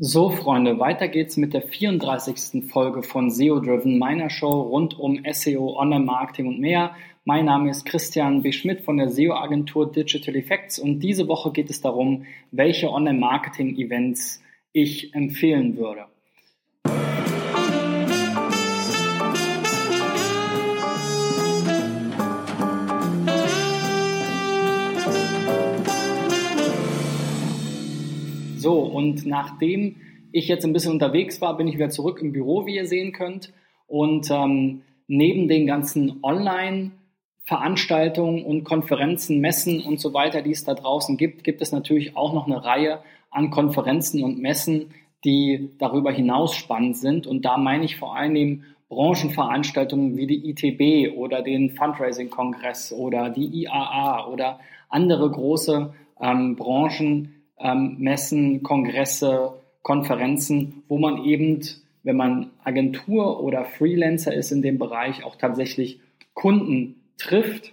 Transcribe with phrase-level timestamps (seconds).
[0.00, 2.70] So, Freunde, weiter geht's mit der 34.
[2.70, 6.94] Folge von SEO Driven, meiner Show rund um SEO, Online-Marketing und mehr.
[7.24, 8.52] Mein Name ist Christian B.
[8.52, 14.40] Schmidt von der SEO-Agentur Digital Effects und diese Woche geht es darum, welche Online-Marketing-Events
[14.72, 16.06] ich empfehlen würde.
[28.98, 29.96] Und nachdem
[30.32, 33.12] ich jetzt ein bisschen unterwegs war, bin ich wieder zurück im Büro, wie ihr sehen
[33.12, 33.52] könnt.
[33.86, 40.74] Und ähm, neben den ganzen Online-Veranstaltungen und Konferenzen, Messen und so weiter, die es da
[40.74, 42.98] draußen gibt, gibt es natürlich auch noch eine Reihe
[43.30, 44.90] an Konferenzen und Messen,
[45.24, 47.28] die darüber hinaus spannend sind.
[47.28, 53.30] Und da meine ich vor allen Dingen Branchenveranstaltungen wie die ITB oder den Fundraising-Kongress oder
[53.30, 61.60] die IAA oder andere große ähm, Branchen, ähm, Messen, Kongresse, Konferenzen, wo man eben,
[62.02, 66.00] wenn man Agentur oder Freelancer ist in dem Bereich, auch tatsächlich
[66.34, 67.72] Kunden trifft.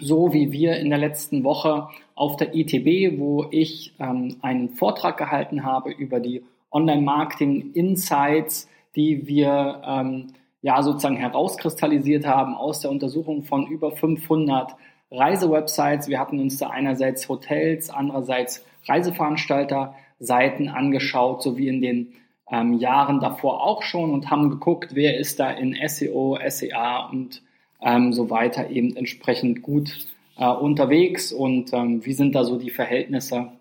[0.00, 5.16] So wie wir in der letzten Woche auf der ITB, wo ich ähm, einen Vortrag
[5.16, 6.42] gehalten habe über die
[6.72, 14.74] Online-Marketing-Insights, die wir ähm, ja sozusagen herauskristallisiert haben aus der Untersuchung von über 500
[15.16, 16.08] Reisewebsites.
[16.08, 22.14] Wir hatten uns da einerseits Hotels, andererseits Reiseveranstalter-Seiten angeschaut, so wie in den
[22.50, 27.42] ähm, Jahren davor auch schon und haben geguckt, wer ist da in SEO, SEA und
[27.80, 32.70] ähm, so weiter eben entsprechend gut äh, unterwegs und ähm, wie sind da so die
[32.70, 33.52] Verhältnisse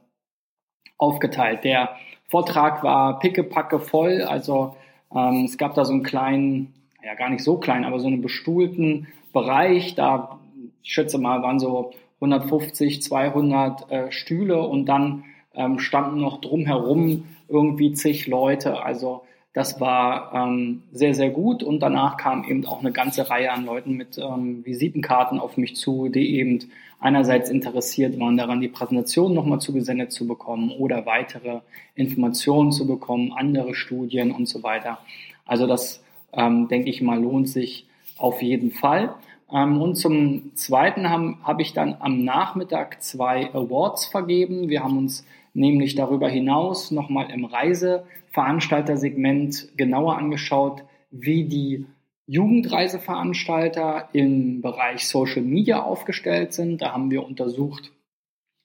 [0.98, 1.64] aufgeteilt.
[1.64, 1.98] Der
[2.30, 4.76] Vortrag war pickepacke voll, also
[5.14, 8.22] ähm, es gab da so einen kleinen, ja gar nicht so klein, aber so einen
[8.22, 10.40] bestuhlten Bereich, da
[10.84, 15.26] ich schätze mal waren so 150, 200 äh, Stühle und dann
[15.56, 18.84] ähm, standen noch drumherum irgendwie zig Leute.
[18.84, 23.52] Also das war ähm, sehr, sehr gut und danach kam eben auch eine ganze Reihe
[23.52, 26.60] an Leuten mit ähm, Visitenkarten auf mich zu, die eben
[27.00, 31.60] einerseits interessiert waren daran, die Präsentation nochmal zugesendet zu bekommen oder weitere
[31.94, 34.98] Informationen zu bekommen, andere Studien und so weiter.
[35.46, 37.86] Also das, ähm, denke ich mal, lohnt sich
[38.18, 39.14] auf jeden Fall.
[39.54, 44.70] Ähm, und zum Zweiten habe hab ich dann am Nachmittag zwei Awards vergeben.
[44.70, 51.86] Wir haben uns nämlich darüber hinaus nochmal im Reiseveranstaltersegment genauer angeschaut, wie die
[52.26, 56.82] Jugendreiseveranstalter im Bereich Social Media aufgestellt sind.
[56.82, 57.92] Da haben wir untersucht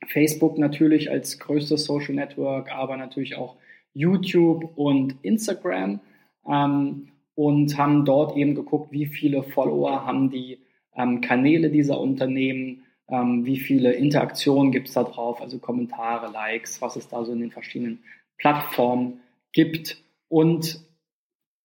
[0.06, 3.56] Facebook natürlich als größtes Social Network, aber natürlich auch
[3.92, 6.00] YouTube und Instagram
[6.48, 10.60] ähm, und haben dort eben geguckt, wie viele Follower haben die
[10.96, 16.82] ähm, Kanäle dieser Unternehmen, ähm, wie viele Interaktionen gibt es da drauf, also Kommentare, Likes,
[16.82, 18.00] was es da so in den verschiedenen
[18.36, 19.20] Plattformen
[19.52, 20.02] gibt.
[20.28, 20.80] Und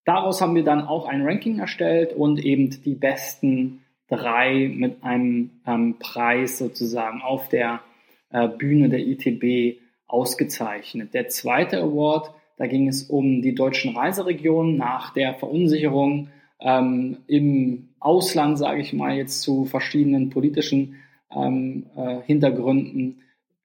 [0.05, 5.51] daraus haben wir dann auch ein Ranking erstellt und eben die besten drei mit einem
[5.65, 7.81] ähm, Preis sozusagen auf der
[8.29, 11.13] äh, Bühne der ITB ausgezeichnet.
[11.13, 16.29] Der zweite Award, da ging es um die deutschen Reiseregionen nach der Verunsicherung
[16.59, 20.95] ähm, im Ausland, sage ich mal, jetzt zu verschiedenen politischen
[21.35, 23.21] ähm, äh, Hintergründen,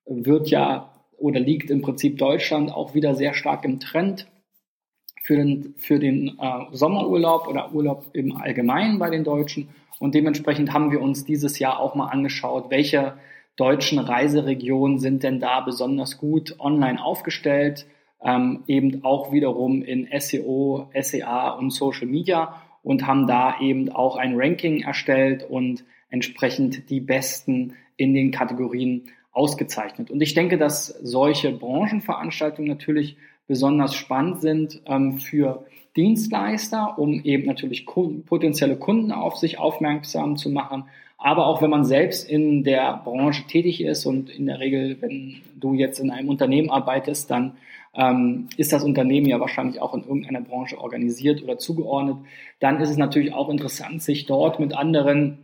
[0.07, 4.27] wird ja oder liegt im Prinzip Deutschland auch wieder sehr stark im Trend
[5.23, 9.69] für den, für den äh, Sommerurlaub oder Urlaub im Allgemeinen bei den Deutschen.
[9.99, 13.15] Und dementsprechend haben wir uns dieses Jahr auch mal angeschaut, welche
[13.57, 17.87] deutschen Reiseregionen sind denn da besonders gut online aufgestellt,
[18.23, 24.17] ähm, eben auch wiederum in SEO, SEA und Social Media und haben da eben auch
[24.17, 30.11] ein Ranking erstellt und entsprechend die Besten in den Kategorien ausgezeichnet.
[30.11, 37.47] Und ich denke, dass solche Branchenveranstaltungen natürlich besonders spannend sind ähm, für Dienstleister, um eben
[37.47, 40.85] natürlich potenzielle Kunden auf sich aufmerksam zu machen.
[41.17, 45.41] Aber auch wenn man selbst in der Branche tätig ist und in der Regel, wenn
[45.59, 47.57] du jetzt in einem Unternehmen arbeitest, dann
[47.99, 52.17] ähm, ist das Unternehmen ja wahrscheinlich auch in irgendeiner Branche organisiert oder zugeordnet,
[52.61, 55.39] dann ist es natürlich auch interessant, sich dort mit anderen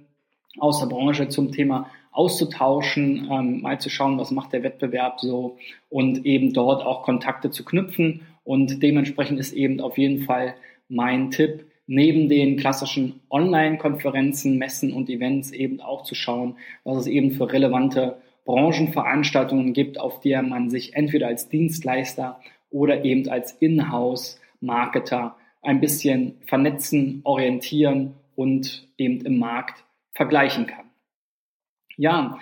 [0.59, 5.57] aus der Branche zum Thema auszutauschen, ähm, mal zu schauen, was macht der Wettbewerb so
[5.91, 8.21] und eben dort auch Kontakte zu knüpfen.
[8.45, 10.55] Und dementsprechend ist eben auf jeden Fall
[10.89, 17.07] mein Tipp, neben den klassischen Online-Konferenzen, Messen und Events eben auch zu schauen, was es
[17.09, 23.53] eben für relevante Branchenveranstaltungen gibt, auf der man sich entweder als Dienstleister oder eben als
[23.53, 30.87] Inhouse-Marketer ein bisschen vernetzen, orientieren und eben im Markt vergleichen kann.
[31.97, 32.39] Ja,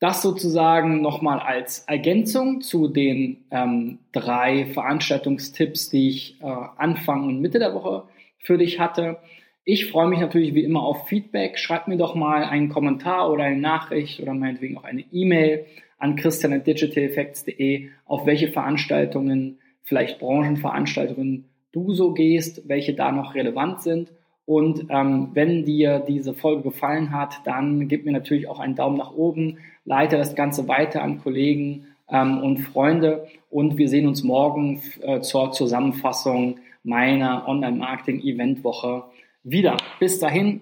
[0.00, 6.46] Das sozusagen nochmal als Ergänzung zu den ähm, drei Veranstaltungstipps, die ich äh,
[6.76, 8.02] Anfang und Mitte der Woche
[8.38, 9.18] für dich hatte.
[9.64, 11.56] Ich freue mich natürlich wie immer auf Feedback.
[11.56, 15.66] Schreib mir doch mal einen Kommentar oder eine Nachricht oder meinetwegen auch eine E-Mail
[15.98, 24.12] an christian.digitaleffects.de, auf welche Veranstaltungen, vielleicht Branchenveranstaltungen du so gehst, welche da noch relevant sind.
[24.44, 28.98] Und ähm, wenn dir diese Folge gefallen hat, dann gib mir natürlich auch einen Daumen
[28.98, 34.24] nach oben, leite das Ganze weiter an Kollegen ähm, und Freunde und wir sehen uns
[34.24, 39.04] morgen äh, zur Zusammenfassung meiner Online-Marketing-Event-Woche
[39.44, 39.76] wieder.
[39.98, 40.60] Bis dahin,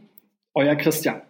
[0.55, 1.23] euer Christian.